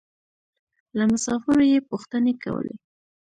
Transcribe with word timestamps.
له 0.97 1.03
مسافرو 1.11 1.63
يې 1.71 1.79
پوښتنې 1.89 2.33
کولې. 2.43 2.75